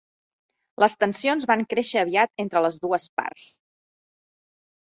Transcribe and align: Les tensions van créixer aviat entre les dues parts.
Les 0.83 0.95
tensions 1.03 1.45
van 1.51 1.61
créixer 1.73 2.01
aviat 2.05 2.33
entre 2.45 2.65
les 2.67 2.81
dues 2.87 3.07
parts. 3.21 3.47